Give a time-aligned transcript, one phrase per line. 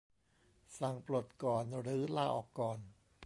[0.79, 2.79] สั่งปลดก่อนหรือลาออกก่อน